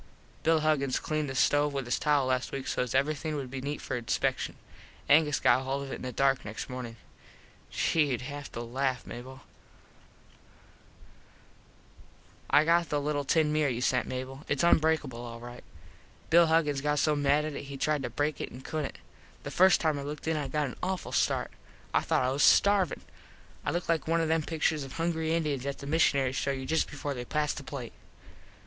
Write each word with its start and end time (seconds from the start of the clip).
Bill 0.41 0.61
Huggins 0.61 0.97
cleaned 0.97 1.29
the 1.29 1.35
stove 1.35 1.73
with 1.73 1.85
his 1.85 1.99
towel 1.99 2.25
last 2.25 2.51
week 2.51 2.67
sos 2.67 2.95
everything 2.95 3.35
would 3.35 3.51
be 3.51 3.61
neet 3.61 3.79
for 3.79 3.95
inspecshun. 3.95 4.55
Angus 5.07 5.39
got 5.39 5.61
hold 5.61 5.83
of 5.83 5.91
it 5.91 5.97
in 5.97 6.01
the 6.01 6.11
dark 6.11 6.43
next 6.43 6.71
mornin. 6.71 6.95
Gee, 7.69 8.05
youd 8.07 8.21
haft 8.21 8.57
laft, 8.57 9.05
Mable. 9.05 9.41
[Illustration: 12.49 12.49
"WHEN 12.49 12.49
I 12.49 12.59
LOOKED 12.63 12.65
IN 12.65 12.73
THE 12.73 12.73
TIN 12.73 12.73
MIRROR 12.73 12.73
I 12.73 12.73
THOUGHT 12.73 12.73
I 12.73 12.77
WAS 12.79 12.81
STARVIN"] 12.81 12.81
I 12.81 12.81
got 12.81 12.89
the 12.89 13.01
little 13.01 13.25
tin 13.25 13.53
mirror 13.53 13.69
you 13.69 13.81
sent, 13.81 14.07
Mable. 14.07 14.45
Its 14.47 14.63
unbreakable 14.63 15.21
all 15.23 15.39
right. 15.39 15.63
Bill 16.31 16.45
Huggins 16.47 16.81
got 16.81 16.97
so 16.97 17.15
mad 17.15 17.45
at 17.45 17.53
it 17.53 17.63
he 17.65 17.77
tried 17.77 18.01
to 18.01 18.09
break 18.09 18.41
it 18.41 18.49
and 18.49 18.65
couldnt. 18.65 18.95
The 19.43 19.51
first 19.51 19.79
time 19.79 19.99
I 19.99 20.01
looked 20.01 20.27
in 20.27 20.35
it 20.35 20.41
I 20.43 20.47
got 20.47 20.65
an 20.65 20.77
awful 20.81 21.11
start. 21.11 21.51
I 21.93 21.99
thought 21.99 22.23
I 22.23 22.31
was 22.31 22.41
starvin. 22.41 23.01
I 23.63 23.69
looked 23.69 23.87
like 23.87 24.07
one 24.07 24.19
of 24.19 24.27
them 24.29 24.41
picturs 24.41 24.83
of 24.83 24.93
hungry 24.93 25.29
Indiens 25.29 25.61
that 25.61 25.77
the 25.77 25.85
mishunaries 25.85 26.33
show 26.35 26.49
you 26.49 26.65
just 26.65 26.89
before 26.89 27.13
they 27.13 27.23
pass 27.23 27.53
the 27.53 27.61
plate. 27.61 27.93